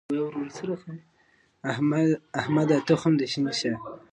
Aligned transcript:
احمده! 2.41 2.77
تخم 2.89 3.11
دې 3.19 3.27
شين 3.31 3.45
شه. 3.59 3.71